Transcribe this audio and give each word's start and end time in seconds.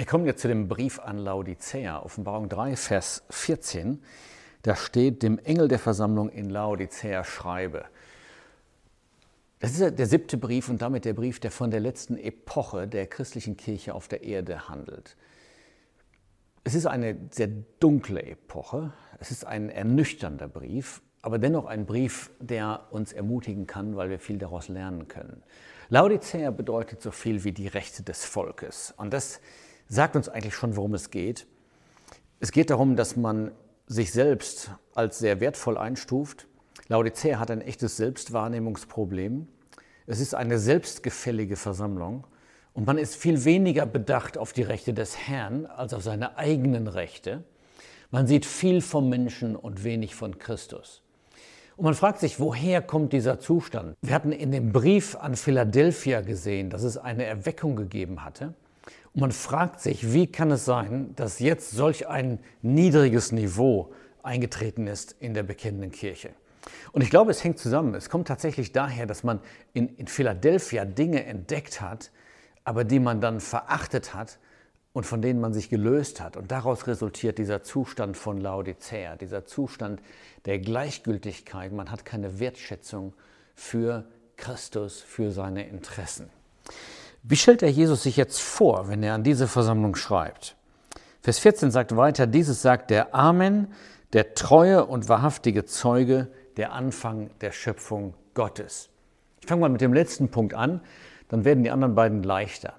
Wir 0.00 0.06
kommen 0.06 0.24
jetzt 0.24 0.40
zu 0.40 0.48
dem 0.48 0.66
Brief 0.66 0.98
an 0.98 1.18
Laodicea, 1.18 2.02
Offenbarung 2.02 2.48
3, 2.48 2.74
Vers 2.74 3.22
14. 3.28 4.02
Da 4.62 4.74
steht, 4.74 5.22
dem 5.22 5.38
Engel 5.38 5.68
der 5.68 5.78
Versammlung 5.78 6.30
in 6.30 6.48
Laodicea 6.48 7.22
schreibe. 7.22 7.84
Das 9.58 9.78
ist 9.78 9.98
der 9.98 10.06
siebte 10.06 10.38
Brief 10.38 10.70
und 10.70 10.80
damit 10.80 11.04
der 11.04 11.12
Brief, 11.12 11.38
der 11.38 11.50
von 11.50 11.70
der 11.70 11.80
letzten 11.80 12.16
Epoche 12.16 12.88
der 12.88 13.08
christlichen 13.08 13.58
Kirche 13.58 13.94
auf 13.94 14.08
der 14.08 14.22
Erde 14.22 14.70
handelt. 14.70 15.18
Es 16.64 16.74
ist 16.74 16.86
eine 16.86 17.18
sehr 17.30 17.50
dunkle 17.78 18.22
Epoche, 18.22 18.94
es 19.18 19.30
ist 19.30 19.44
ein 19.46 19.68
ernüchternder 19.68 20.48
Brief, 20.48 21.02
aber 21.20 21.38
dennoch 21.38 21.66
ein 21.66 21.84
Brief, 21.84 22.30
der 22.40 22.86
uns 22.88 23.12
ermutigen 23.12 23.66
kann, 23.66 23.96
weil 23.96 24.08
wir 24.08 24.18
viel 24.18 24.38
daraus 24.38 24.68
lernen 24.68 25.08
können. 25.08 25.42
Laodicea 25.90 26.52
bedeutet 26.52 27.02
so 27.02 27.10
viel 27.10 27.44
wie 27.44 27.52
die 27.52 27.68
Rechte 27.68 28.02
des 28.02 28.24
Volkes. 28.24 28.94
Und 28.96 29.12
das 29.12 29.42
sagt 29.90 30.16
uns 30.16 30.28
eigentlich 30.28 30.54
schon, 30.54 30.76
worum 30.76 30.94
es 30.94 31.10
geht. 31.10 31.46
Es 32.38 32.52
geht 32.52 32.70
darum, 32.70 32.96
dass 32.96 33.16
man 33.16 33.50
sich 33.86 34.12
selbst 34.12 34.70
als 34.94 35.18
sehr 35.18 35.40
wertvoll 35.40 35.76
einstuft. 35.76 36.46
Laodicea 36.88 37.38
hat 37.38 37.50
ein 37.50 37.60
echtes 37.60 37.96
Selbstwahrnehmungsproblem. 37.96 39.48
Es 40.06 40.20
ist 40.20 40.34
eine 40.34 40.58
selbstgefällige 40.58 41.56
Versammlung 41.56 42.26
und 42.72 42.86
man 42.86 42.98
ist 42.98 43.16
viel 43.16 43.44
weniger 43.44 43.84
bedacht 43.84 44.38
auf 44.38 44.52
die 44.52 44.62
Rechte 44.62 44.94
des 44.94 45.18
Herrn 45.18 45.66
als 45.66 45.92
auf 45.92 46.02
seine 46.02 46.38
eigenen 46.38 46.86
Rechte. 46.86 47.42
Man 48.12 48.26
sieht 48.26 48.46
viel 48.46 48.80
vom 48.80 49.08
Menschen 49.08 49.56
und 49.56 49.82
wenig 49.84 50.14
von 50.14 50.38
Christus. 50.38 51.02
Und 51.76 51.84
man 51.84 51.94
fragt 51.94 52.20
sich, 52.20 52.38
woher 52.38 52.80
kommt 52.82 53.12
dieser 53.12 53.40
Zustand? 53.40 53.96
Wir 54.02 54.14
hatten 54.14 54.32
in 54.32 54.52
dem 54.52 54.72
Brief 54.72 55.16
an 55.16 55.34
Philadelphia 55.34 56.20
gesehen, 56.20 56.70
dass 56.70 56.82
es 56.84 56.96
eine 56.96 57.24
Erweckung 57.24 57.74
gegeben 57.74 58.24
hatte. 58.24 58.54
Und 59.14 59.20
man 59.20 59.32
fragt 59.32 59.80
sich, 59.80 60.12
wie 60.12 60.26
kann 60.26 60.50
es 60.50 60.64
sein, 60.64 61.14
dass 61.16 61.40
jetzt 61.40 61.72
solch 61.72 62.08
ein 62.08 62.38
niedriges 62.62 63.32
Niveau 63.32 63.92
eingetreten 64.22 64.86
ist 64.86 65.16
in 65.18 65.34
der 65.34 65.42
bekennenden 65.42 65.90
Kirche? 65.90 66.30
Und 66.92 67.02
ich 67.02 67.10
glaube, 67.10 67.30
es 67.30 67.42
hängt 67.42 67.58
zusammen. 67.58 67.94
Es 67.94 68.08
kommt 68.08 68.28
tatsächlich 68.28 68.72
daher, 68.72 69.06
dass 69.06 69.24
man 69.24 69.40
in, 69.72 69.88
in 69.96 70.06
Philadelphia 70.06 70.84
Dinge 70.84 71.24
entdeckt 71.24 71.80
hat, 71.80 72.10
aber 72.64 72.84
die 72.84 73.00
man 73.00 73.20
dann 73.20 73.40
verachtet 73.40 74.14
hat 74.14 74.38
und 74.92 75.06
von 75.06 75.22
denen 75.22 75.40
man 75.40 75.52
sich 75.52 75.70
gelöst 75.70 76.20
hat. 76.20 76.36
Und 76.36 76.50
daraus 76.50 76.86
resultiert 76.86 77.38
dieser 77.38 77.62
Zustand 77.62 78.16
von 78.16 78.38
Laodicea, 78.38 79.16
dieser 79.16 79.44
Zustand 79.44 80.00
der 80.44 80.58
Gleichgültigkeit. 80.58 81.72
Man 81.72 81.90
hat 81.90 82.04
keine 82.04 82.40
Wertschätzung 82.40 83.14
für 83.54 84.06
Christus, 84.36 85.00
für 85.00 85.30
seine 85.30 85.68
Interessen. 85.68 86.30
Wie 87.22 87.36
stellt 87.36 87.60
der 87.60 87.70
Jesus 87.70 88.02
sich 88.02 88.16
jetzt 88.16 88.40
vor, 88.40 88.88
wenn 88.88 89.02
er 89.02 89.14
an 89.14 89.22
diese 89.22 89.46
Versammlung 89.46 89.94
schreibt? 89.94 90.56
Vers 91.22 91.38
14 91.38 91.70
sagt 91.70 91.94
weiter, 91.96 92.26
dieses 92.26 92.62
sagt 92.62 92.90
der 92.90 93.14
Amen, 93.14 93.68
der 94.14 94.34
treue 94.34 94.86
und 94.86 95.08
wahrhaftige 95.08 95.66
Zeuge, 95.66 96.28
der 96.56 96.72
Anfang 96.72 97.30
der 97.40 97.52
Schöpfung 97.52 98.14
Gottes. 98.34 98.88
Ich 99.40 99.48
fange 99.48 99.60
mal 99.60 99.68
mit 99.68 99.82
dem 99.82 99.92
letzten 99.92 100.30
Punkt 100.30 100.54
an, 100.54 100.80
dann 101.28 101.44
werden 101.44 101.62
die 101.62 101.70
anderen 101.70 101.94
beiden 101.94 102.22
leichter. 102.22 102.74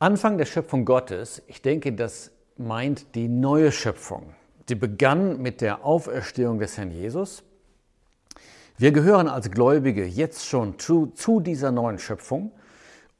Anfang 0.00 0.38
der 0.38 0.46
Schöpfung 0.46 0.84
Gottes, 0.84 1.42
ich 1.46 1.62
denke, 1.62 1.92
das 1.92 2.32
meint 2.56 3.14
die 3.14 3.28
neue 3.28 3.70
Schöpfung. 3.70 4.34
Die 4.68 4.74
begann 4.74 5.40
mit 5.40 5.60
der 5.60 5.84
Auferstehung 5.84 6.58
des 6.58 6.76
Herrn 6.76 6.90
Jesus. 6.90 7.44
Wir 8.76 8.90
gehören 8.90 9.28
als 9.28 9.50
Gläubige 9.50 10.04
jetzt 10.04 10.46
schon 10.46 10.78
zu, 10.78 11.06
zu 11.06 11.40
dieser 11.40 11.70
neuen 11.70 11.98
Schöpfung. 11.98 12.50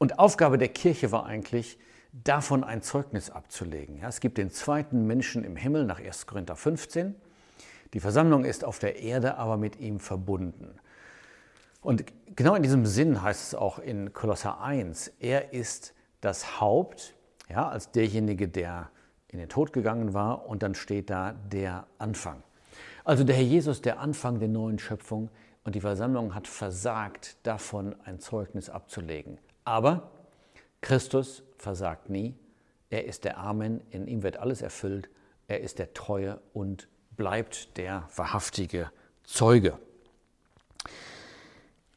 Und 0.02 0.18
Aufgabe 0.18 0.58
der 0.58 0.70
Kirche 0.70 1.12
war 1.12 1.26
eigentlich, 1.26 1.78
davon 2.12 2.64
ein 2.64 2.82
Zeugnis 2.82 3.30
abzulegen. 3.30 3.98
Ja, 4.00 4.08
es 4.08 4.18
gibt 4.18 4.36
den 4.36 4.50
zweiten 4.50 5.06
Menschen 5.06 5.44
im 5.44 5.54
Himmel 5.54 5.84
nach 5.84 6.00
1. 6.00 6.26
Korinther 6.26 6.56
15. 6.56 7.14
Die 7.92 8.00
Versammlung 8.00 8.44
ist 8.44 8.64
auf 8.64 8.80
der 8.80 8.96
Erde, 9.00 9.36
aber 9.36 9.56
mit 9.56 9.78
ihm 9.78 10.00
verbunden. 10.00 10.74
Und 11.82 12.04
genau 12.34 12.56
in 12.56 12.64
diesem 12.64 12.84
Sinn 12.84 13.22
heißt 13.22 13.46
es 13.46 13.54
auch 13.54 13.78
in 13.78 14.12
Kolosser 14.12 14.60
1, 14.60 15.12
er 15.20 15.52
ist 15.52 15.94
das 16.20 16.60
Haupt, 16.60 17.14
ja, 17.48 17.68
als 17.68 17.92
derjenige, 17.92 18.48
der 18.48 18.90
in 19.28 19.38
den 19.38 19.48
Tod 19.48 19.72
gegangen 19.72 20.14
war, 20.14 20.48
und 20.48 20.64
dann 20.64 20.74
steht 20.74 21.10
da 21.10 21.36
der 21.52 21.86
Anfang. 21.98 22.42
Also 23.04 23.22
der 23.22 23.36
Herr 23.36 23.44
Jesus, 23.44 23.82
der 23.82 24.00
Anfang 24.00 24.40
der 24.40 24.48
neuen 24.48 24.80
Schöpfung, 24.80 25.30
und 25.62 25.76
die 25.76 25.80
Versammlung 25.80 26.34
hat 26.34 26.48
versagt, 26.48 27.36
davon 27.44 27.94
ein 28.04 28.18
Zeugnis 28.18 28.68
abzulegen. 28.68 29.38
Aber 29.64 30.10
Christus 30.80 31.42
versagt 31.56 32.10
nie. 32.10 32.34
Er 32.90 33.04
ist 33.04 33.24
der 33.24 33.38
Amen, 33.38 33.80
in 33.90 34.06
ihm 34.06 34.22
wird 34.22 34.36
alles 34.36 34.62
erfüllt. 34.62 35.08
Er 35.48 35.60
ist 35.60 35.78
der 35.78 35.94
Treue 35.94 36.40
und 36.52 36.88
bleibt 37.16 37.76
der 37.76 38.08
wahrhaftige 38.16 38.90
Zeuge. 39.24 39.78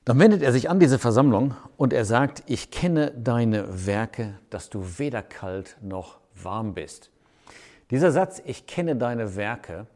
Dann 0.05 0.19
wendet 0.19 0.43
er 0.43 0.51
sich 0.51 0.69
an 0.69 0.79
diese 0.79 0.99
Versammlung 0.99 1.55
und 1.77 1.91
er 1.91 2.05
sagt, 2.05 2.43
ich 2.45 2.69
kenne 2.69 3.11
deine 3.11 3.87
Werke, 3.87 4.37
dass 4.51 4.69
du 4.69 4.99
weder 4.99 5.23
kalt 5.23 5.77
noch 5.81 6.19
warm 6.35 6.75
bist. 6.75 7.09
Dieser 7.89 8.11
Satz, 8.11 8.41
ich 8.45 8.67
kenne 8.67 8.95
deine 8.95 9.35
Werke, 9.35 9.87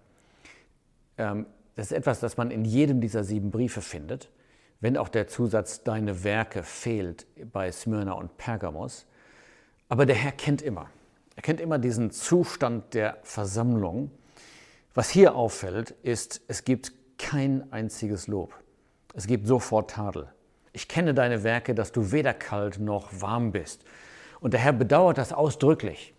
ähm, 1.17 1.45
das 1.75 1.87
ist 1.87 1.97
etwas, 1.97 2.19
das 2.19 2.37
man 2.37 2.49
in 2.49 2.65
jedem 2.65 3.01
dieser 3.01 3.23
sieben 3.23 3.51
Briefe 3.51 3.81
findet, 3.81 4.29
wenn 4.81 4.97
auch 4.97 5.09
der 5.09 5.27
Zusatz 5.27 5.83
deine 5.83 6.23
Werke 6.23 6.63
fehlt 6.63 7.27
bei 7.51 7.71
Smyrna 7.71 8.13
und 8.13 8.37
Pergamos. 8.37 9.05
Aber 9.89 10.05
der 10.05 10.15
Herr 10.15 10.31
kennt 10.31 10.61
immer. 10.61 10.89
Er 11.35 11.41
kennt 11.41 11.59
immer 11.59 11.79
diesen 11.79 12.11
Zustand 12.11 12.93
der 12.93 13.17
Versammlung. 13.23 14.11
Was 14.93 15.09
hier 15.09 15.35
auffällt, 15.35 15.91
ist, 16.03 16.41
es 16.47 16.63
gibt 16.63 16.93
kein 17.17 17.71
einziges 17.71 18.27
Lob. 18.27 18.53
Es 19.13 19.27
gibt 19.27 19.47
sofort 19.47 19.91
Tadel. 19.91 20.27
Ich 20.71 20.87
kenne 20.87 21.13
deine 21.13 21.43
Werke, 21.43 21.75
dass 21.75 21.91
du 21.91 22.11
weder 22.11 22.33
kalt 22.33 22.79
noch 22.79 23.09
warm 23.11 23.51
bist. 23.51 23.83
Und 24.39 24.53
der 24.53 24.61
Herr 24.61 24.73
bedauert 24.73 25.17
das 25.17 25.33
ausdrücklich. 25.33 26.13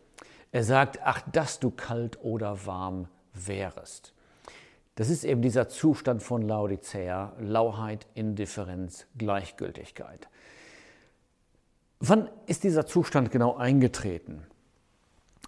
Er 0.53 0.65
sagt, 0.65 0.99
ach, 1.03 1.23
dass 1.33 1.61
du 1.61 1.71
kalt 1.71 2.19
oder 2.23 2.67
warm 2.67 3.09
wärest. 3.33 4.13
Das 4.95 5.09
ist 5.09 5.25
eben 5.25 5.43
dieser 5.43 5.69
Zustand 5.69 6.23
von 6.23 6.43
Laodicea, 6.43 7.33
Lauheit, 7.39 8.07
Indifferenz, 8.15 9.07
Gleichgültigkeit. 9.17 10.29
Wann 12.01 12.31
ist 12.47 12.65
dieser 12.65 12.87
Zustand 12.87 13.31
genau 13.31 13.57
eingetreten? 13.57 14.47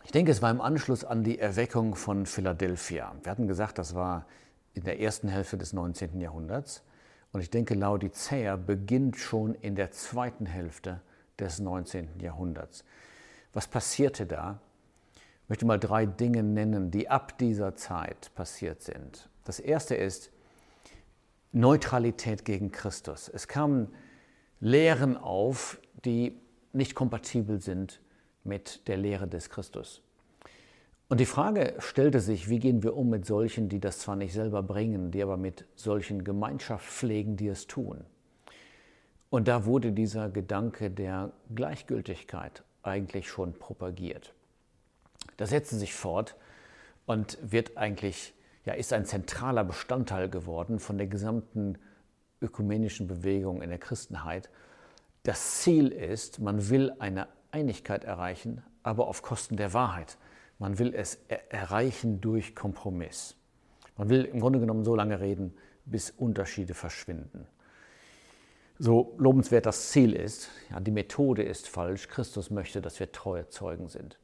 Ich 0.05 0.11
denke, 0.11 0.33
es 0.33 0.43
war 0.43 0.51
im 0.51 0.61
Anschluss 0.61 1.05
an 1.05 1.25
die 1.25 1.39
Erweckung 1.39 1.95
von 1.95 2.27
Philadelphia. 2.27 3.15
Wir 3.23 3.31
hatten 3.31 3.47
gesagt, 3.47 3.79
das 3.79 3.95
war 3.95 4.27
in 4.75 4.85
der 4.85 5.01
ersten 5.01 5.29
Hälfte 5.29 5.57
des 5.57 5.73
19. 5.73 6.21
Jahrhunderts. 6.21 6.83
Und 7.33 7.41
ich 7.41 7.51
denke, 7.51 7.75
Laodicea 7.75 8.57
beginnt 8.57 9.17
schon 9.17 9.55
in 9.55 9.75
der 9.75 9.91
zweiten 9.91 10.47
Hälfte 10.47 11.01
des 11.39 11.59
19. 11.59 12.21
Jahrhunderts. 12.21 12.85
Was 13.53 13.67
passierte 13.67 14.27
da? 14.27 14.61
Ich 15.45 15.49
möchte 15.49 15.67
mal 15.67 15.79
drei 15.79 16.07
Dinge 16.07 16.43
nennen, 16.43 16.91
die 16.91 17.09
ab 17.09 17.39
dieser 17.39 17.75
Zeit 17.75 18.31
passiert 18.35 18.83
sind. 18.83 19.29
Das 19.45 19.59
erste 19.59 19.95
ist 19.95 20.31
Neutralität 21.53 22.45
gegen 22.45 22.73
Christus. 22.73 23.29
Es 23.29 23.49
kamen 23.49 23.89
Lehren 24.61 25.17
auf, 25.17 25.81
die 26.05 26.41
nicht 26.73 26.95
kompatibel 26.95 27.61
sind 27.61 28.01
mit 28.45 28.87
der 28.89 28.97
Lehre 28.97 29.29
des 29.29 29.51
Christus. 29.51 30.03
Und 31.09 31.19
die 31.19 31.27
Frage 31.27 31.75
stellte 31.79 32.21
sich, 32.21 32.49
wie 32.49 32.59
gehen 32.59 32.83
wir 32.83 32.97
um 32.97 33.11
mit 33.11 33.27
solchen, 33.27 33.69
die 33.69 33.81
das 33.81 33.99
zwar 33.99 34.17
nicht 34.17 34.33
selber 34.33 34.63
bringen, 34.63 35.11
die 35.11 35.23
aber 35.23 35.37
mit 35.37 35.67
solchen 35.75 36.25
Gemeinschaft 36.25 36.87
pflegen, 36.87 37.37
die 37.37 37.49
es 37.49 37.67
tun. 37.67 38.05
Und 39.29 39.49
da 39.49 39.67
wurde 39.67 39.93
dieser 39.93 40.31
Gedanke 40.31 40.91
der 40.91 41.33
Gleichgültigkeit 41.55 42.63
eigentlich 42.83 43.29
schon 43.29 43.53
propagiert. 43.53 44.33
Das 45.37 45.51
setzte 45.51 45.77
sich 45.77 45.93
fort 45.95 46.37
und 47.05 47.39
wird 47.43 47.77
eigentlich, 47.77 48.33
ja, 48.65 48.75
ist 48.75 48.93
ein 48.93 49.05
zentraler 49.05 49.65
Bestandteil 49.65 50.29
geworden 50.29 50.79
von 50.79 50.99
der 50.99 51.07
gesamten 51.07 51.79
ökumenischen 52.41 53.07
Bewegung 53.07 53.63
in 53.63 53.71
der 53.71 53.79
Christenheit. 53.79 54.51
Das 55.23 55.61
Ziel 55.61 55.89
ist, 55.89 56.41
man 56.41 56.69
will 56.69 56.93
eine 56.99 57.29
Einigkeit 57.51 58.05
erreichen, 58.05 58.63
aber 58.83 59.07
auf 59.09 59.23
Kosten 59.23 59.57
der 59.57 59.73
Wahrheit. 59.73 60.17
Man 60.59 60.79
will 60.79 60.95
es 60.95 61.19
erreichen 61.49 62.21
durch 62.21 62.55
Kompromiss. 62.55 63.37
Man 63.97 64.09
will 64.09 64.25
im 64.25 64.41
Grunde 64.41 64.61
genommen 64.61 64.85
so 64.85 64.95
lange 64.95 65.21
reden, 65.21 65.55
bis 65.85 66.11
Unterschiede 66.11 66.75
verschwinden. 66.75 67.47
So 68.79 69.15
lobenswert 69.19 69.67
das 69.67 69.91
Ziel 69.91 70.13
ist, 70.13 70.51
ja, 70.71 70.81
die 70.81 70.91
Methode 70.91 71.43
ist 71.43 71.69
falsch. 71.69 72.09
Christus 72.09 72.51
möchte, 72.51 72.81
dass 72.81 72.99
wir 72.99 73.13
treue 73.13 73.49
Zeugen 73.49 73.89
sind. 73.89 74.19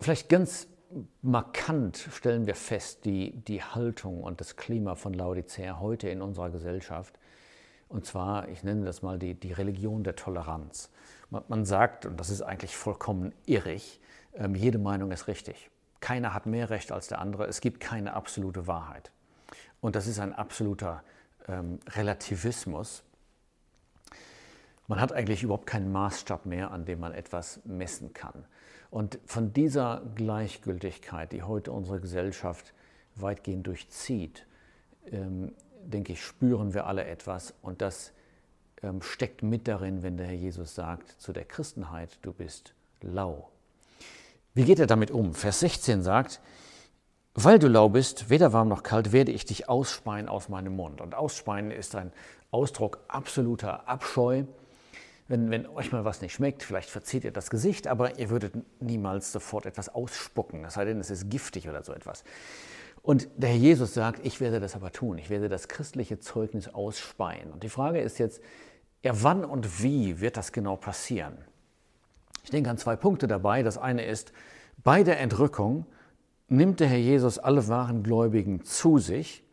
Vielleicht 0.00 0.28
ganz 0.28 0.66
markant 1.22 1.96
stellen 2.12 2.46
wir 2.46 2.54
fest 2.54 3.04
die, 3.04 3.32
die 3.32 3.62
Haltung 3.62 4.22
und 4.22 4.40
das 4.40 4.56
Klima 4.56 4.94
von 4.94 5.14
Laodicea 5.14 5.80
heute 5.80 6.08
in 6.08 6.22
unserer 6.22 6.50
Gesellschaft. 6.50 7.18
Und 7.88 8.06
zwar, 8.06 8.48
ich 8.48 8.62
nenne 8.62 8.84
das 8.84 9.02
mal 9.02 9.18
die, 9.18 9.34
die 9.34 9.52
Religion 9.52 10.04
der 10.04 10.16
Toleranz. 10.16 10.90
Man, 11.30 11.44
man 11.48 11.64
sagt, 11.64 12.06
und 12.06 12.18
das 12.18 12.30
ist 12.30 12.42
eigentlich 12.42 12.76
vollkommen 12.76 13.32
irrig, 13.46 14.00
ähm, 14.34 14.54
jede 14.54 14.78
Meinung 14.78 15.12
ist 15.12 15.28
richtig. 15.28 15.70
Keiner 16.00 16.34
hat 16.34 16.46
mehr 16.46 16.70
Recht 16.70 16.90
als 16.90 17.08
der 17.08 17.20
andere. 17.20 17.46
Es 17.46 17.60
gibt 17.60 17.80
keine 17.80 18.14
absolute 18.14 18.66
Wahrheit. 18.66 19.12
Und 19.80 19.94
das 19.94 20.06
ist 20.06 20.18
ein 20.18 20.32
absoluter 20.32 21.02
ähm, 21.48 21.78
Relativismus. 21.90 23.04
Man 24.88 25.00
hat 25.00 25.12
eigentlich 25.12 25.42
überhaupt 25.42 25.66
keinen 25.66 25.92
Maßstab 25.92 26.46
mehr, 26.46 26.70
an 26.70 26.84
dem 26.84 27.00
man 27.00 27.12
etwas 27.12 27.60
messen 27.64 28.12
kann. 28.12 28.44
Und 28.92 29.18
von 29.24 29.54
dieser 29.54 30.02
Gleichgültigkeit, 30.16 31.32
die 31.32 31.42
heute 31.42 31.72
unsere 31.72 31.98
Gesellschaft 31.98 32.74
weitgehend 33.14 33.66
durchzieht, 33.66 34.46
ähm, 35.10 35.54
denke 35.82 36.12
ich, 36.12 36.22
spüren 36.22 36.74
wir 36.74 36.86
alle 36.86 37.06
etwas. 37.06 37.54
Und 37.62 37.80
das 37.80 38.12
ähm, 38.82 39.00
steckt 39.00 39.42
mit 39.42 39.66
darin, 39.66 40.02
wenn 40.02 40.18
der 40.18 40.26
Herr 40.26 40.34
Jesus 40.34 40.74
sagt 40.74 41.10
zu 41.22 41.32
der 41.32 41.46
Christenheit, 41.46 42.18
du 42.20 42.34
bist 42.34 42.74
lau. 43.00 43.48
Wie 44.52 44.64
geht 44.64 44.78
er 44.78 44.86
damit 44.86 45.10
um? 45.10 45.32
Vers 45.32 45.60
16 45.60 46.02
sagt, 46.02 46.42
weil 47.32 47.58
du 47.58 47.68
lau 47.68 47.88
bist, 47.88 48.28
weder 48.28 48.52
warm 48.52 48.68
noch 48.68 48.82
kalt, 48.82 49.10
werde 49.10 49.32
ich 49.32 49.46
dich 49.46 49.70
ausspeien 49.70 50.28
aus 50.28 50.50
meinem 50.50 50.76
Mund. 50.76 51.00
Und 51.00 51.14
ausspeien 51.14 51.70
ist 51.70 51.94
ein 51.94 52.12
Ausdruck 52.50 52.98
absoluter 53.08 53.88
Abscheu 53.88 54.44
wenn, 55.28 55.50
wenn 55.50 55.66
euch 55.66 55.92
mal 55.92 56.04
was 56.04 56.20
nicht 56.20 56.32
schmeckt, 56.32 56.62
vielleicht 56.62 56.90
verzieht 56.90 57.24
ihr 57.24 57.32
das 57.32 57.50
Gesicht, 57.50 57.86
aber 57.86 58.18
ihr 58.18 58.30
würdet 58.30 58.54
niemals 58.80 59.32
sofort 59.32 59.66
etwas 59.66 59.88
ausspucken, 59.88 60.64
es 60.64 60.74
sei 60.74 60.84
denn, 60.84 61.00
es 61.00 61.10
ist 61.10 61.30
giftig 61.30 61.68
oder 61.68 61.82
so 61.84 61.92
etwas. 61.92 62.24
Und 63.02 63.28
der 63.36 63.50
Herr 63.50 63.56
Jesus 63.56 63.94
sagt, 63.94 64.24
ich 64.24 64.40
werde 64.40 64.60
das 64.60 64.76
aber 64.76 64.92
tun, 64.92 65.18
ich 65.18 65.28
werde 65.28 65.48
das 65.48 65.68
christliche 65.68 66.20
Zeugnis 66.20 66.68
ausspeien. 66.68 67.50
Und 67.50 67.64
die 67.64 67.68
Frage 67.68 68.00
ist 68.00 68.18
jetzt, 68.18 68.40
ja, 69.02 69.12
wann 69.22 69.44
und 69.44 69.82
wie 69.82 70.20
wird 70.20 70.36
das 70.36 70.52
genau 70.52 70.76
passieren? 70.76 71.36
Ich 72.44 72.50
denke 72.50 72.70
an 72.70 72.78
zwei 72.78 72.94
Punkte 72.94 73.26
dabei. 73.26 73.62
Das 73.62 73.78
eine 73.78 74.04
ist, 74.04 74.32
bei 74.84 75.02
der 75.02 75.18
Entrückung 75.20 75.86
nimmt 76.48 76.80
der 76.80 76.88
Herr 76.88 76.98
Jesus 76.98 77.38
alle 77.38 77.66
wahren 77.66 78.02
Gläubigen 78.02 78.64
zu 78.64 78.98
sich 78.98 79.44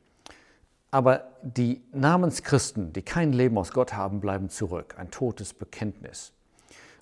aber 0.91 1.31
die 1.41 1.81
Namenschristen, 1.91 2.93
die 2.93 3.01
kein 3.01 3.33
Leben 3.33 3.57
aus 3.57 3.71
Gott 3.71 3.93
haben, 3.93 4.19
bleiben 4.19 4.49
zurück. 4.49 4.95
Ein 4.97 5.11
totes 5.11 5.53
Bekenntnis. 5.53 6.33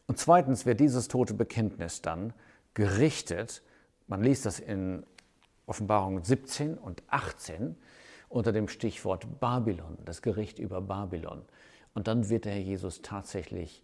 Und 0.07 0.17
zweitens 0.17 0.65
wird 0.65 0.79
dieses 0.79 1.07
tote 1.07 1.33
Bekenntnis 1.33 2.01
dann 2.01 2.33
gerichtet. 2.73 3.61
Man 4.07 4.23
liest 4.23 4.45
das 4.45 4.59
in 4.59 5.05
Offenbarung 5.65 6.23
17 6.23 6.77
und 6.77 7.03
18 7.07 7.75
unter 8.29 8.51
dem 8.51 8.67
Stichwort 8.67 9.39
Babylon, 9.39 9.97
das 10.05 10.21
Gericht 10.21 10.59
über 10.59 10.81
Babylon. 10.81 11.43
Und 11.93 12.07
dann 12.07 12.29
wird 12.29 12.45
der 12.45 12.53
Herr 12.53 12.61
Jesus 12.61 13.01
tatsächlich 13.01 13.83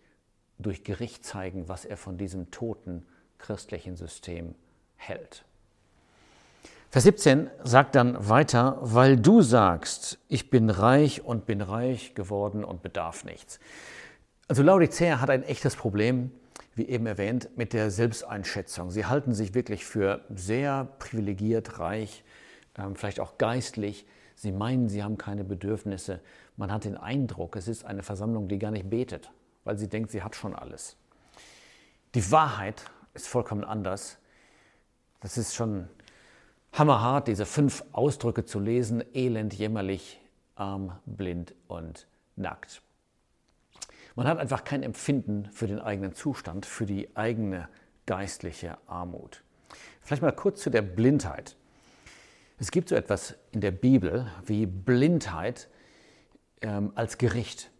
durch 0.59 0.83
Gericht 0.83 1.25
zeigen, 1.25 1.67
was 1.67 1.85
er 1.85 1.97
von 1.97 2.17
diesem 2.17 2.51
toten 2.51 3.05
christlichen 3.37 3.95
System 3.95 4.55
hält. 4.95 5.45
Vers 6.93 7.05
17 7.05 7.49
sagt 7.63 7.95
dann 7.95 8.29
weiter, 8.29 8.77
weil 8.79 9.17
du 9.17 9.41
sagst, 9.41 10.19
ich 10.27 10.51
bin 10.51 10.69
reich 10.69 11.25
und 11.25 11.47
bin 11.47 11.61
reich 11.61 12.13
geworden 12.13 12.63
und 12.63 12.83
bedarf 12.83 13.23
nichts. 13.23 13.59
Also 14.47 14.61
Laodicea 14.61 15.19
hat 15.19 15.31
ein 15.31 15.41
echtes 15.41 15.75
Problem, 15.75 16.29
wie 16.75 16.87
eben 16.87 17.07
erwähnt, 17.07 17.49
mit 17.57 17.73
der 17.73 17.89
Selbsteinschätzung. 17.89 18.91
Sie 18.91 19.07
halten 19.07 19.33
sich 19.33 19.55
wirklich 19.55 19.85
für 19.85 20.23
sehr 20.35 20.87
privilegiert, 20.99 21.79
reich, 21.79 22.23
ähm, 22.77 22.95
vielleicht 22.95 23.19
auch 23.19 23.39
geistlich. 23.39 24.05
Sie 24.35 24.51
meinen, 24.51 24.87
sie 24.87 25.01
haben 25.01 25.17
keine 25.17 25.43
Bedürfnisse. 25.43 26.19
Man 26.57 26.71
hat 26.71 26.83
den 26.83 26.95
Eindruck, 26.95 27.55
es 27.55 27.67
ist 27.67 27.85
eine 27.85 28.03
Versammlung, 28.03 28.47
die 28.47 28.59
gar 28.59 28.69
nicht 28.69 28.91
betet, 28.91 29.31
weil 29.63 29.79
sie 29.79 29.89
denkt, 29.89 30.11
sie 30.11 30.21
hat 30.21 30.35
schon 30.35 30.53
alles. 30.53 30.95
Die 32.13 32.31
Wahrheit 32.31 32.85
ist 33.15 33.27
vollkommen 33.27 33.63
anders. 33.63 34.19
Das 35.21 35.39
ist 35.39 35.55
schon 35.55 35.87
hammerhart, 36.73 37.27
diese 37.27 37.45
fünf 37.45 37.85
Ausdrücke 37.91 38.45
zu 38.45 38.59
lesen, 38.59 39.03
elend, 39.13 39.53
jämmerlich, 39.53 40.19
arm, 40.55 40.97
blind 41.05 41.53
und 41.67 42.07
nackt. 42.35 42.81
Man 44.15 44.27
hat 44.27 44.39
einfach 44.39 44.63
kein 44.63 44.83
Empfinden 44.83 45.49
für 45.51 45.67
den 45.67 45.79
eigenen 45.79 46.13
Zustand, 46.13 46.65
für 46.65 46.85
die 46.85 47.15
eigene 47.15 47.69
geistliche 48.05 48.77
Armut. 48.87 49.43
Vielleicht 50.01 50.21
mal 50.21 50.31
kurz 50.31 50.61
zu 50.61 50.69
der 50.69 50.81
Blindheit. 50.81 51.55
Es 52.59 52.69
gibt 52.71 52.89
so 52.89 52.95
etwas 52.95 53.35
in 53.51 53.61
der 53.61 53.71
Bibel 53.71 54.27
wie 54.45 54.65
Blindheit 54.65 55.69
ähm, 56.61 56.91
als 56.95 57.17
Gericht. 57.17 57.71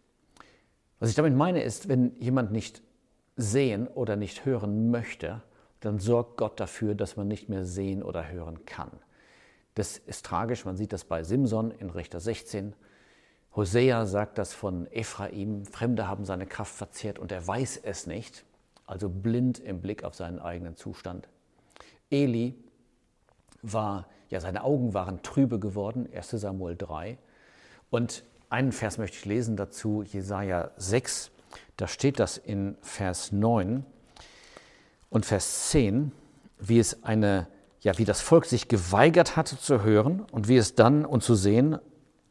Was 0.98 1.10
ich 1.10 1.14
damit 1.14 1.34
meine 1.34 1.62
ist, 1.62 1.88
wenn 1.88 2.16
jemand 2.16 2.50
nicht 2.50 2.82
sehen 3.36 3.86
oder 3.86 4.16
nicht 4.16 4.44
hören 4.44 4.90
möchte, 4.90 5.42
dann 5.84 5.98
sorgt 5.98 6.38
Gott 6.38 6.58
dafür, 6.60 6.94
dass 6.94 7.16
man 7.16 7.28
nicht 7.28 7.48
mehr 7.48 7.64
sehen 7.66 8.02
oder 8.02 8.28
hören 8.28 8.64
kann. 8.64 8.90
Das 9.74 9.98
ist 9.98 10.24
tragisch, 10.24 10.64
man 10.64 10.76
sieht 10.76 10.92
das 10.92 11.04
bei 11.04 11.22
Simson 11.22 11.70
in 11.72 11.90
Richter 11.90 12.20
16. 12.20 12.74
Hosea 13.54 14.06
sagt 14.06 14.38
das 14.38 14.54
von 14.54 14.86
Ephraim, 14.90 15.66
Fremde 15.66 16.08
haben 16.08 16.24
seine 16.24 16.46
Kraft 16.46 16.74
verzehrt 16.74 17.18
und 17.18 17.32
er 17.32 17.46
weiß 17.46 17.80
es 17.82 18.06
nicht, 18.06 18.44
also 18.86 19.08
blind 19.08 19.58
im 19.58 19.80
Blick 19.80 20.04
auf 20.04 20.14
seinen 20.14 20.38
eigenen 20.38 20.76
Zustand. 20.76 21.28
Eli 22.10 22.54
war, 23.62 24.08
ja, 24.30 24.40
seine 24.40 24.64
Augen 24.64 24.94
waren 24.94 25.22
trübe 25.22 25.58
geworden, 25.58 26.08
1 26.14 26.30
Samuel 26.30 26.76
3. 26.76 27.18
Und 27.90 28.24
einen 28.48 28.72
Vers 28.72 28.98
möchte 28.98 29.18
ich 29.18 29.24
lesen 29.24 29.56
dazu, 29.56 30.02
Jesaja 30.02 30.70
6, 30.76 31.30
da 31.76 31.88
steht 31.88 32.18
das 32.20 32.38
in 32.38 32.76
Vers 32.80 33.32
9 33.32 33.84
und 35.14 35.24
Vers 35.24 35.68
10, 35.70 36.10
wie 36.58 36.80
es 36.80 37.04
eine, 37.04 37.46
ja, 37.78 37.96
wie 37.98 38.04
das 38.04 38.20
Volk 38.20 38.46
sich 38.46 38.66
geweigert 38.66 39.36
hatte 39.36 39.56
zu 39.56 39.84
hören 39.84 40.26
und 40.32 40.48
wie 40.48 40.56
es 40.56 40.74
dann 40.74 41.04
und 41.04 41.22
zu 41.22 41.36
sehen 41.36 41.78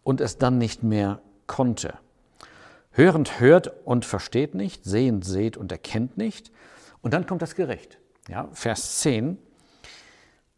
und 0.03 0.19
es 0.19 0.37
dann 0.37 0.57
nicht 0.57 0.83
mehr 0.83 1.21
konnte. 1.47 1.93
Hörend 2.91 3.39
hört 3.39 3.71
und 3.85 4.03
versteht 4.03 4.53
nicht, 4.53 4.83
sehend 4.83 5.23
seht 5.23 5.55
und 5.55 5.71
erkennt 5.71 6.17
nicht. 6.17 6.51
Und 7.01 7.13
dann 7.13 7.25
kommt 7.25 7.41
das 7.41 7.55
Gericht. 7.55 7.99
Ja, 8.27 8.49
Vers 8.51 8.99
10. 8.99 9.37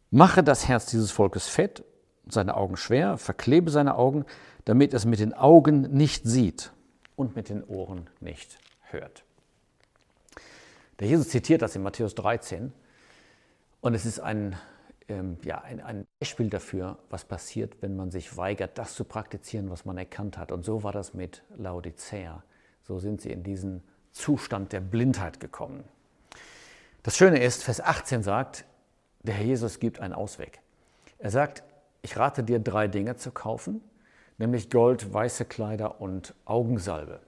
Mache 0.09 0.43
das 0.43 0.67
Herz 0.67 0.87
dieses 0.87 1.11
Volkes 1.11 1.47
fett, 1.47 1.83
seine 2.27 2.57
Augen 2.57 2.75
schwer, 2.75 3.19
verklebe 3.19 3.69
seine 3.69 3.99
Augen, 3.99 4.25
damit 4.65 4.95
es 4.95 5.05
mit 5.05 5.19
den 5.19 5.35
Augen 5.35 5.81
nicht 5.95 6.25
sieht 6.25 6.71
und 7.15 7.35
mit 7.35 7.49
den 7.49 7.63
Ohren 7.63 8.09
nicht 8.19 8.57
hört. 8.89 9.25
Der 10.99 11.07
Jesus 11.07 11.29
zitiert 11.29 11.61
das 11.61 11.75
in 11.75 11.83
Matthäus 11.83 12.15
13 12.15 12.71
und 13.81 13.93
es 13.93 14.05
ist 14.05 14.19
ein, 14.19 14.55
ähm, 15.09 15.37
ja, 15.43 15.61
ein, 15.61 15.81
ein 15.81 16.07
Beispiel 16.19 16.49
dafür, 16.49 16.97
was 17.09 17.25
passiert, 17.25 17.81
wenn 17.81 17.95
man 17.95 18.11
sich 18.11 18.37
weigert, 18.37 18.77
das 18.77 18.95
zu 18.95 19.03
praktizieren, 19.03 19.69
was 19.69 19.85
man 19.85 19.97
erkannt 19.97 20.37
hat. 20.37 20.51
Und 20.51 20.63
so 20.63 20.83
war 20.83 20.91
das 20.91 21.13
mit 21.13 21.43
Laodicea. 21.57 22.43
So 22.83 22.99
sind 22.99 23.21
sie 23.21 23.31
in 23.31 23.43
diesen 23.43 23.83
Zustand 24.11 24.71
der 24.71 24.79
Blindheit 24.79 25.39
gekommen. 25.39 25.83
Das 27.03 27.17
Schöne 27.17 27.43
ist, 27.43 27.63
Vers 27.63 27.81
18 27.81 28.23
sagt, 28.23 28.65
der 29.23 29.35
Herr 29.35 29.45
Jesus 29.45 29.79
gibt 29.79 29.99
einen 29.99 30.13
Ausweg. 30.13 30.59
Er 31.19 31.29
sagt, 31.29 31.63
ich 32.01 32.17
rate 32.17 32.43
dir 32.43 32.59
drei 32.59 32.87
Dinge 32.87 33.17
zu 33.17 33.31
kaufen, 33.31 33.81
nämlich 34.37 34.69
Gold, 34.69 35.13
weiße 35.13 35.45
Kleider 35.45 35.99
und 36.01 36.33
Augensalbe. 36.45 37.19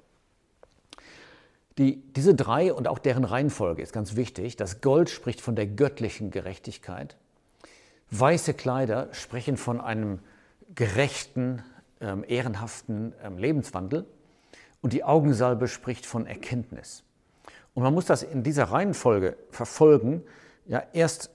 Die, 1.78 2.02
diese 2.14 2.34
drei 2.34 2.74
und 2.74 2.88
auch 2.88 3.00
deren 3.00 3.24
Reihenfolge 3.24 3.82
ist 3.82 3.94
ganz 3.94 4.16
wichtig. 4.16 4.56
Das 4.56 4.82
Gold 4.82 5.10
spricht 5.10 5.42
von 5.42 5.56
der 5.56 5.68
göttlichen 5.68 6.32
Gerechtigkeit. 6.32 7.18
Weiße 8.10 8.54
Kleider 8.54 9.10
sprechen 9.12 9.58
von 9.58 9.80
einem 9.80 10.20
gerechten, 10.74 11.64
ähm, 12.02 12.24
ehrenhaften 12.28 13.14
ähm, 13.24 13.38
Lebenswandel. 13.38 14.06
Und 14.82 14.94
die 14.94 15.04
Augensalbe 15.04 15.68
spricht 15.68 16.06
von 16.06 16.26
Erkenntnis. 16.26 17.04
Und 17.74 17.84
man 17.84 17.94
muss 17.94 18.06
das 18.06 18.24
in 18.24 18.42
dieser 18.42 18.66
Reihenfolge 18.66 19.38
verfolgen. 19.52 20.24
Ja, 20.66 20.84
erst 20.94 21.30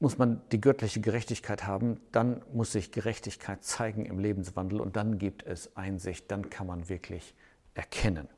muss 0.00 0.18
man 0.18 0.40
die 0.50 0.60
göttliche 0.60 1.00
Gerechtigkeit 1.00 1.66
haben, 1.66 2.00
dann 2.10 2.42
muss 2.52 2.72
sich 2.72 2.90
Gerechtigkeit 2.90 3.62
zeigen 3.64 4.04
im 4.06 4.18
Lebenswandel 4.18 4.80
und 4.80 4.96
dann 4.96 5.18
gibt 5.18 5.46
es 5.46 5.76
Einsicht, 5.76 6.30
dann 6.30 6.50
kann 6.50 6.66
man 6.66 6.88
wirklich 6.88 7.34
erkennen. 7.74 8.28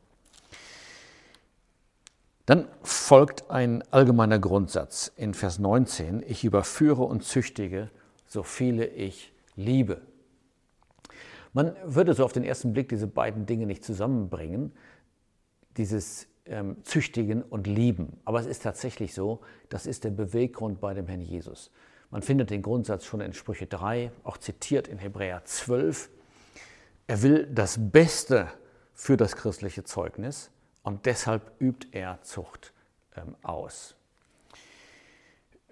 Dann 2.46 2.68
folgt 2.82 3.50
ein 3.50 3.82
allgemeiner 3.90 4.38
Grundsatz 4.38 5.12
in 5.16 5.34
Vers 5.34 5.58
19, 5.58 6.22
ich 6.26 6.44
überführe 6.44 7.02
und 7.02 7.24
züchtige, 7.24 7.90
so 8.28 8.44
viele 8.44 8.86
ich 8.86 9.32
liebe. 9.56 10.00
Man 11.52 11.74
würde 11.84 12.14
so 12.14 12.24
auf 12.24 12.32
den 12.32 12.44
ersten 12.44 12.72
Blick 12.72 12.88
diese 12.88 13.08
beiden 13.08 13.46
Dinge 13.46 13.66
nicht 13.66 13.84
zusammenbringen, 13.84 14.72
dieses 15.76 16.28
ähm, 16.44 16.76
Züchtigen 16.84 17.42
und 17.42 17.66
Lieben. 17.66 18.20
Aber 18.24 18.38
es 18.38 18.46
ist 18.46 18.62
tatsächlich 18.62 19.12
so, 19.12 19.40
das 19.68 19.86
ist 19.86 20.04
der 20.04 20.10
Beweggrund 20.10 20.80
bei 20.80 20.94
dem 20.94 21.08
Herrn 21.08 21.22
Jesus. 21.22 21.72
Man 22.10 22.22
findet 22.22 22.50
den 22.50 22.62
Grundsatz 22.62 23.04
schon 23.04 23.20
in 23.20 23.32
Sprüche 23.32 23.66
3, 23.66 24.12
auch 24.22 24.38
zitiert 24.38 24.86
in 24.86 24.98
Hebräer 24.98 25.44
12. 25.44 26.10
Er 27.08 27.22
will 27.22 27.48
das 27.52 27.76
Beste 27.90 28.46
für 28.94 29.16
das 29.16 29.34
christliche 29.34 29.82
Zeugnis 29.82 30.52
und 30.86 31.04
deshalb 31.04 31.42
übt 31.60 31.88
er 31.90 32.22
Zucht 32.22 32.72
ähm, 33.16 33.34
aus. 33.42 33.96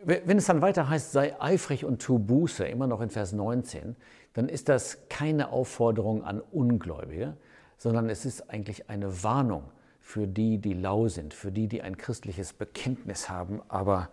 Wenn 0.03 0.37
es 0.37 0.47
dann 0.47 0.61
weiter 0.61 0.89
heißt, 0.89 1.13
sei 1.13 1.41
eifrig 1.41 1.85
und 1.85 2.03
tu 2.03 2.19
Buße, 2.19 2.67
immer 2.67 2.89
noch 2.89 3.01
in 3.01 3.11
Vers 3.11 3.33
19, 3.33 3.95
dann 4.35 4.49
ist 4.49 4.69
das 4.69 4.99
keine 5.09 5.51
Aufforderung 5.51 6.25
an 6.25 6.41
Ungläubige, 6.41 7.37
sondern 7.79 8.11
es 8.11 8.27
ist 8.27 8.51
eigentlich 8.51 8.91
eine 8.91 9.23
Warnung 9.23 9.63
für 10.01 10.27
die, 10.27 10.59
die 10.59 10.75
lau 10.75 11.07
sind, 11.07 11.33
für 11.33 11.53
die, 11.53 11.69
die 11.69 11.81
ein 11.81 11.97
christliches 11.97 12.53
Bekenntnis 12.53 13.31
haben, 13.31 13.63
aber 13.69 14.11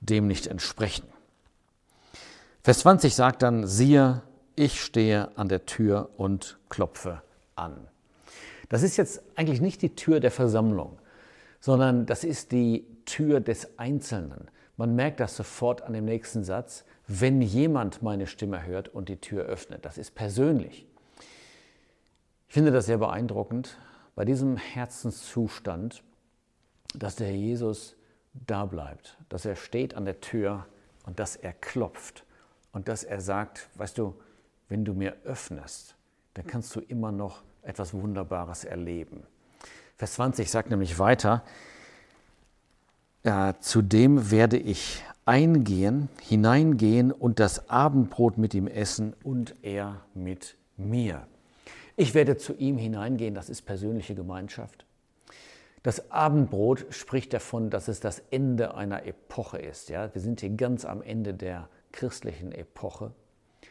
dem 0.00 0.28
nicht 0.28 0.46
entsprechen. 0.46 1.08
Vers 2.62 2.78
20 2.78 3.12
sagt 3.12 3.42
dann, 3.42 3.66
siehe, 3.66 4.22
ich 4.54 4.80
stehe 4.80 5.36
an 5.36 5.48
der 5.48 5.66
Tür 5.66 6.10
und 6.16 6.58
klopfe 6.68 7.22
an. 7.56 7.88
Das 8.68 8.82
ist 8.82 8.96
jetzt 8.96 9.22
eigentlich 9.36 9.60
nicht 9.60 9.82
die 9.82 9.94
Tür 9.94 10.20
der 10.20 10.30
Versammlung, 10.30 10.98
sondern 11.60 12.06
das 12.06 12.24
ist 12.24 12.52
die 12.52 12.86
Tür 13.04 13.40
des 13.40 13.78
Einzelnen. 13.78 14.50
Man 14.76 14.94
merkt 14.94 15.20
das 15.20 15.36
sofort 15.36 15.82
an 15.82 15.92
dem 15.92 16.04
nächsten 16.04 16.44
Satz, 16.44 16.84
wenn 17.06 17.42
jemand 17.42 18.02
meine 18.02 18.26
Stimme 18.26 18.64
hört 18.64 18.88
und 18.88 19.08
die 19.08 19.20
Tür 19.20 19.44
öffnet. 19.44 19.84
Das 19.84 19.98
ist 19.98 20.14
persönlich. 20.14 20.86
Ich 22.48 22.54
finde 22.54 22.72
das 22.72 22.86
sehr 22.86 22.98
beeindruckend 22.98 23.76
bei 24.14 24.24
diesem 24.24 24.56
Herzenszustand, 24.56 26.02
dass 26.94 27.16
der 27.16 27.34
Jesus 27.34 27.96
da 28.32 28.64
bleibt, 28.64 29.18
dass 29.28 29.44
er 29.44 29.56
steht 29.56 29.94
an 29.94 30.04
der 30.04 30.20
Tür 30.20 30.66
und 31.06 31.18
dass 31.18 31.36
er 31.36 31.52
klopft 31.52 32.24
und 32.72 32.88
dass 32.88 33.04
er 33.04 33.20
sagt, 33.20 33.68
weißt 33.74 33.98
du, 33.98 34.14
wenn 34.68 34.84
du 34.84 34.94
mir 34.94 35.16
öffnest, 35.24 35.96
dann 36.34 36.46
kannst 36.46 36.74
du 36.74 36.80
immer 36.80 37.12
noch 37.12 37.42
etwas 37.64 37.94
Wunderbares 37.94 38.64
erleben. 38.64 39.22
Vers 39.96 40.14
20 40.14 40.50
sagt 40.50 40.70
nämlich 40.70 40.98
weiter, 40.98 41.42
äh, 43.22 43.54
zudem 43.60 44.30
werde 44.30 44.56
ich 44.56 45.02
eingehen, 45.24 46.08
hineingehen 46.20 47.12
und 47.12 47.40
das 47.40 47.70
Abendbrot 47.70 48.38
mit 48.38 48.54
ihm 48.54 48.66
essen 48.66 49.14
und 49.22 49.54
er 49.62 50.02
mit 50.14 50.56
mir. 50.76 51.26
Ich 51.96 52.14
werde 52.14 52.36
zu 52.36 52.54
ihm 52.54 52.76
hineingehen, 52.76 53.34
das 53.34 53.48
ist 53.48 53.62
persönliche 53.62 54.14
Gemeinschaft. 54.14 54.84
Das 55.84 56.10
Abendbrot 56.10 56.86
spricht 56.90 57.32
davon, 57.34 57.70
dass 57.70 57.88
es 57.88 58.00
das 58.00 58.22
Ende 58.30 58.74
einer 58.74 59.04
Epoche 59.06 59.58
ist. 59.58 59.90
Ja? 59.90 60.12
Wir 60.14 60.20
sind 60.20 60.40
hier 60.40 60.50
ganz 60.50 60.84
am 60.84 61.02
Ende 61.02 61.34
der 61.34 61.68
christlichen 61.92 62.52
Epoche. 62.52 63.12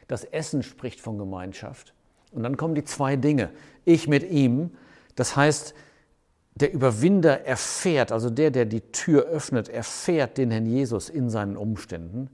Das 0.08 0.24
Essen 0.24 0.64
spricht 0.64 1.02
von 1.02 1.18
Gemeinschaft. 1.18 1.94
Und 2.34 2.44
dann 2.44 2.58
kommen 2.58 2.76
die 2.76 2.84
zwei 2.84 3.16
Dinge. 3.16 3.52
Ich 3.86 4.08
mit 4.08 4.30
ihm, 4.30 4.72
das 5.16 5.36
heißt, 5.36 5.74
der 6.56 6.72
Überwinder 6.72 7.46
erfährt, 7.46 8.12
also 8.12 8.30
der, 8.30 8.52
der 8.52 8.66
die 8.66 8.82
Tür 8.82 9.24
öffnet, 9.24 9.70
erfährt 9.70 10.38
den 10.38 10.52
Herrn 10.52 10.66
Jesus 10.66 11.10
in 11.10 11.30
seinen 11.30 11.58
Umständen. 11.58 12.30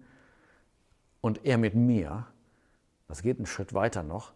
Und 1.21 1.45
er 1.45 1.57
mit 1.57 1.75
mir, 1.75 2.27
das 3.07 3.21
geht 3.21 3.37
einen 3.37 3.45
Schritt 3.45 3.73
weiter 3.73 4.03
noch, 4.03 4.33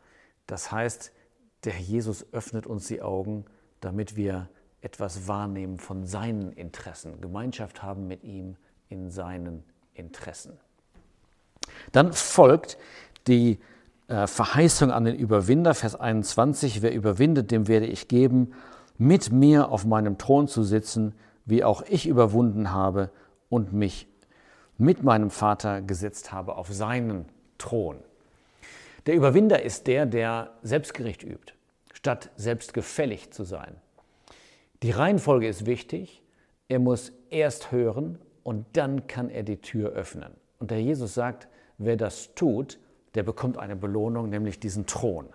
das 0.47 0.71
heißt, 0.71 1.11
der 1.63 1.73
Herr 1.73 1.81
Jesus 1.81 2.25
öffnet 2.33 2.67
uns 2.67 2.87
die 2.87 3.01
Augen, 3.01 3.45
damit 3.79 4.15
wir 4.15 4.49
etwas 4.81 5.27
wahrnehmen 5.27 5.79
von 5.79 6.05
seinen 6.05 6.51
Interessen, 6.51 7.21
Gemeinschaft 7.21 7.81
haben 7.81 8.07
mit 8.07 8.23
ihm 8.23 8.57
in 8.89 9.09
seinen 9.09 9.63
Interessen. 9.93 10.57
Dann 11.91 12.11
folgt 12.11 12.77
die 13.27 13.59
äh, 14.07 14.27
Verheißung 14.27 14.91
an 14.91 15.05
den 15.05 15.15
Überwinder, 15.15 15.73
Vers 15.73 15.95
21, 15.95 16.81
wer 16.81 16.93
überwindet, 16.93 17.51
dem 17.51 17.67
werde 17.67 17.85
ich 17.85 18.07
geben, 18.07 18.53
mit 18.97 19.31
mir 19.31 19.69
auf 19.69 19.85
meinem 19.85 20.17
Thron 20.17 20.47
zu 20.47 20.63
sitzen, 20.63 21.13
wie 21.45 21.63
auch 21.63 21.83
ich 21.87 22.07
überwunden 22.07 22.71
habe 22.71 23.09
und 23.49 23.73
mich 23.73 24.07
mit 24.77 25.03
meinem 25.03 25.29
Vater 25.29 25.81
gesetzt 25.81 26.31
habe 26.31 26.55
auf 26.55 26.71
seinen 26.73 27.25
Thron. 27.57 27.97
Der 29.05 29.15
Überwinder 29.15 29.61
ist 29.63 29.87
der, 29.87 30.05
der 30.05 30.51
Selbstgericht 30.61 31.23
übt, 31.23 31.53
statt 31.93 32.29
selbstgefällig 32.35 33.31
zu 33.31 33.43
sein. 33.43 33.75
Die 34.81 34.91
Reihenfolge 34.91 35.47
ist 35.47 35.65
wichtig. 35.65 36.21
Er 36.67 36.79
muss 36.79 37.11
erst 37.29 37.71
hören 37.71 38.19
und 38.43 38.65
dann 38.73 39.07
kann 39.07 39.29
er 39.29 39.43
die 39.43 39.57
Tür 39.57 39.91
öffnen. 39.91 40.33
Und 40.59 40.71
der 40.71 40.81
Jesus 40.81 41.13
sagt, 41.13 41.47
wer 41.77 41.97
das 41.97 42.33
tut, 42.35 42.79
der 43.15 43.23
bekommt 43.23 43.57
eine 43.57 43.75
Belohnung, 43.75 44.29
nämlich 44.29 44.59
diesen 44.59 44.85
Thron. 44.85 45.27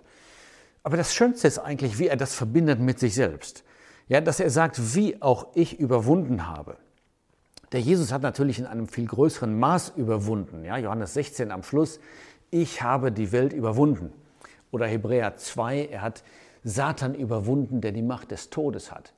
Aber 0.82 0.96
das 0.96 1.14
Schönste 1.14 1.48
ist 1.48 1.58
eigentlich, 1.58 1.98
wie 1.98 2.08
er 2.08 2.16
das 2.16 2.34
verbindet 2.34 2.80
mit 2.80 2.98
sich 2.98 3.14
selbst. 3.14 3.64
Ja, 4.08 4.20
dass 4.20 4.40
er 4.40 4.50
sagt, 4.50 4.94
wie 4.94 5.20
auch 5.20 5.48
ich 5.54 5.78
überwunden 5.78 6.46
habe. 6.46 6.76
Der 7.72 7.80
Jesus 7.80 8.12
hat 8.12 8.22
natürlich 8.22 8.58
in 8.58 8.66
einem 8.66 8.88
viel 8.88 9.06
größeren 9.06 9.58
Maß 9.58 9.92
überwunden. 9.96 10.64
Ja, 10.64 10.78
Johannes 10.78 11.12
16 11.14 11.50
am 11.50 11.62
Schluss, 11.62 12.00
ich 12.50 12.82
habe 12.82 13.12
die 13.12 13.32
Welt 13.32 13.52
überwunden. 13.52 14.12
Oder 14.70 14.86
Hebräer 14.86 15.36
2, 15.36 15.86
er 15.86 16.00
hat 16.00 16.24
Satan 16.64 17.14
überwunden, 17.14 17.80
der 17.80 17.92
die 17.92 18.02
Macht 18.02 18.30
des 18.30 18.48
Todes 18.48 18.90
hat. 18.90 19.12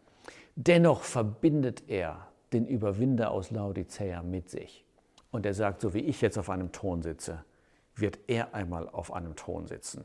Dennoch 0.56 1.02
verbindet 1.02 1.84
er 1.88 2.26
den 2.52 2.66
Überwinder 2.66 3.30
aus 3.30 3.50
Laodicea 3.50 4.22
mit 4.22 4.50
sich. 4.50 4.84
Und 5.30 5.46
er 5.46 5.54
sagt, 5.54 5.80
so 5.80 5.94
wie 5.94 6.00
ich 6.00 6.20
jetzt 6.20 6.38
auf 6.38 6.50
einem 6.50 6.72
Thron 6.72 7.02
sitze, 7.02 7.44
wird 8.00 8.18
er 8.26 8.54
einmal 8.54 8.88
auf 8.88 9.12
einem 9.12 9.36
Thron 9.36 9.66
sitzen. 9.66 10.04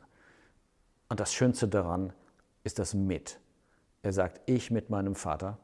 Und 1.08 1.20
das 1.20 1.32
Schönste 1.32 1.68
daran 1.68 2.12
ist 2.64 2.78
das 2.78 2.94
mit. 2.94 3.38
Er 4.02 4.12
sagt, 4.12 4.40
ich 4.46 4.70
mit 4.70 4.90
meinem 4.90 5.14
Vater 5.14 5.58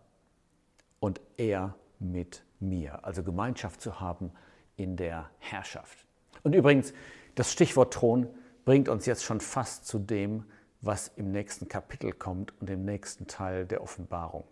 und 1.01 1.21
er 1.37 1.75
mit 1.99 2.45
mir. 2.61 3.05
Also 3.05 3.23
Gemeinschaft 3.23 3.81
zu 3.81 4.01
haben 4.01 4.33
in 4.77 4.97
der 4.97 5.31
Herrschaft. 5.39 6.07
Und 6.43 6.55
übrigens, 6.55 6.93
das 7.35 7.53
Stichwort 7.53 7.95
Thron 7.95 8.29
bringt 8.65 8.89
uns 8.89 9.07
jetzt 9.07 9.25
schon 9.25 9.41
fast 9.41 9.87
zu 9.87 9.99
dem, 9.99 10.45
was 10.81 11.09
im 11.17 11.31
nächsten 11.31 11.69
Kapitel 11.69 12.13
kommt 12.13 12.59
und 12.61 12.69
im 12.69 12.85
nächsten 12.85 13.27
Teil 13.27 13.67
der 13.67 13.83
Offenbarung. 13.83 14.45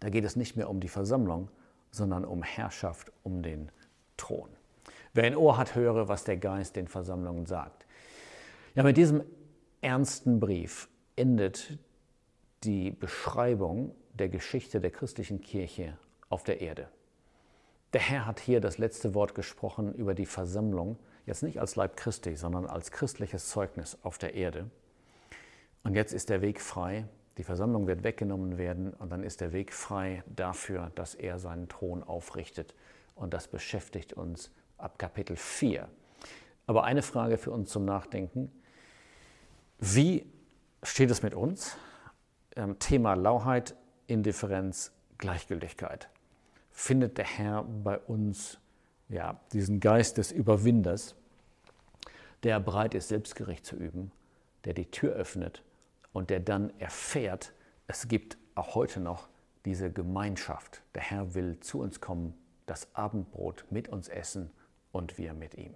Da 0.00 0.08
geht 0.08 0.24
es 0.24 0.36
nicht 0.36 0.56
mehr 0.56 0.68
um 0.68 0.80
die 0.80 0.88
Versammlung, 0.88 1.50
sondern 1.90 2.24
um 2.24 2.42
Herrschaft, 2.42 3.12
um 3.22 3.42
den 3.42 3.70
Thron. 4.16 4.48
Wer 5.12 5.24
ein 5.24 5.36
Ohr 5.36 5.56
hat, 5.56 5.74
höre, 5.74 6.08
was 6.08 6.24
der 6.24 6.36
Geist 6.36 6.76
den 6.76 6.88
Versammlungen 6.88 7.46
sagt. 7.46 7.86
Ja, 8.74 8.82
mit 8.82 8.96
diesem 8.96 9.22
ernsten 9.80 10.38
Brief 10.38 10.88
endet 11.16 11.78
die 12.62 12.90
Beschreibung 12.90 13.94
der 14.14 14.28
Geschichte 14.28 14.80
der 14.80 14.90
christlichen 14.90 15.40
Kirche 15.40 15.96
auf 16.28 16.44
der 16.44 16.60
Erde. 16.60 16.88
Der 17.92 18.00
Herr 18.00 18.26
hat 18.26 18.38
hier 18.38 18.60
das 18.60 18.78
letzte 18.78 19.14
Wort 19.14 19.34
gesprochen 19.34 19.92
über 19.94 20.14
die 20.14 20.26
Versammlung, 20.26 20.96
jetzt 21.26 21.42
nicht 21.42 21.58
als 21.58 21.74
Leib 21.74 21.96
Christi, 21.96 22.36
sondern 22.36 22.66
als 22.66 22.92
christliches 22.92 23.48
Zeugnis 23.48 23.98
auf 24.02 24.18
der 24.18 24.34
Erde. 24.34 24.70
Und 25.82 25.96
jetzt 25.96 26.12
ist 26.12 26.28
der 26.28 26.40
Weg 26.40 26.60
frei, 26.60 27.06
die 27.36 27.42
Versammlung 27.42 27.86
wird 27.88 28.04
weggenommen 28.04 28.58
werden 28.58 28.92
und 28.94 29.10
dann 29.10 29.24
ist 29.24 29.40
der 29.40 29.52
Weg 29.52 29.72
frei 29.72 30.22
dafür, 30.26 30.92
dass 30.94 31.14
er 31.14 31.38
seinen 31.38 31.68
Thron 31.68 32.04
aufrichtet. 32.04 32.74
Und 33.16 33.34
das 33.34 33.48
beschäftigt 33.48 34.12
uns 34.12 34.52
ab 34.82 34.98
Kapitel 34.98 35.36
4. 35.36 35.88
Aber 36.66 36.84
eine 36.84 37.02
Frage 37.02 37.38
für 37.38 37.50
uns 37.50 37.70
zum 37.70 37.84
Nachdenken. 37.84 38.50
Wie 39.78 40.26
steht 40.82 41.10
es 41.10 41.22
mit 41.22 41.34
uns? 41.34 41.76
Ähm, 42.56 42.78
Thema 42.78 43.14
Lauheit, 43.14 43.74
Indifferenz, 44.06 44.92
Gleichgültigkeit. 45.18 46.08
Findet 46.70 47.18
der 47.18 47.24
Herr 47.24 47.64
bei 47.64 47.98
uns 47.98 48.58
ja, 49.08 49.40
diesen 49.52 49.80
Geist 49.80 50.18
des 50.18 50.32
Überwinders, 50.32 51.16
der 52.42 52.60
bereit 52.60 52.94
ist, 52.94 53.08
Selbstgericht 53.08 53.66
zu 53.66 53.76
üben, 53.76 54.12
der 54.64 54.74
die 54.74 54.90
Tür 54.90 55.12
öffnet 55.12 55.62
und 56.12 56.30
der 56.30 56.40
dann 56.40 56.72
erfährt, 56.78 57.52
es 57.86 58.08
gibt 58.08 58.38
auch 58.54 58.74
heute 58.74 59.00
noch 59.00 59.28
diese 59.64 59.90
Gemeinschaft. 59.90 60.82
Der 60.94 61.02
Herr 61.02 61.34
will 61.34 61.58
zu 61.60 61.80
uns 61.80 62.00
kommen, 62.00 62.34
das 62.66 62.94
Abendbrot 62.94 63.66
mit 63.70 63.88
uns 63.88 64.08
essen 64.08 64.50
und 64.92 65.18
wir 65.18 65.34
mit 65.34 65.54
ihm. 65.54 65.74